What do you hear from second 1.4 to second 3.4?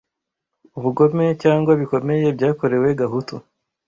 cyangwa bikomeye byakorewe gahutu